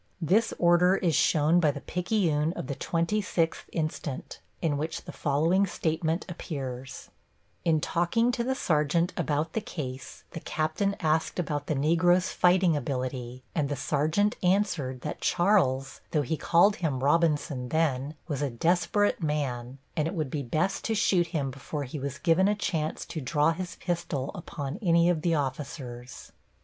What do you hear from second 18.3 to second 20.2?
a desperate man, and it